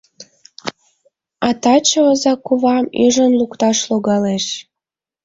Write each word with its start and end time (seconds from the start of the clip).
А 1.47 1.49
таче 1.61 1.99
озакувам 2.11 2.85
ӱжын 3.03 3.31
лукташ 3.39 3.77
логалеш. 3.89 4.45